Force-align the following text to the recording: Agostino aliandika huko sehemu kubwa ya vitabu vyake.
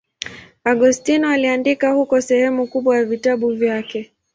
Agostino 0.63 1.29
aliandika 1.29 1.91
huko 1.91 2.21
sehemu 2.21 2.67
kubwa 2.67 2.97
ya 2.97 3.05
vitabu 3.05 3.49
vyake. 3.55 4.11